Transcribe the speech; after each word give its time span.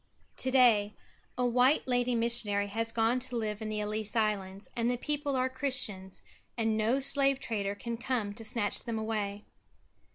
To 0.37 0.49
day 0.49 0.95
a 1.37 1.45
white 1.45 1.87
lady 1.87 2.15
missionary 2.15 2.65
has 2.69 2.91
gone 2.91 3.19
to 3.19 3.35
live 3.35 3.61
in 3.61 3.69
the 3.69 3.79
Ellice 3.81 4.15
Islands, 4.15 4.67
and 4.75 4.89
the 4.89 4.97
people 4.97 5.35
are 5.35 5.47
Christians, 5.47 6.23
and 6.57 6.75
no 6.75 6.99
slave 6.99 7.39
trader 7.39 7.75
can 7.75 7.97
come 7.97 8.33
to 8.33 8.43
snatch 8.43 8.83
them 8.85 8.97
away. 8.97 9.45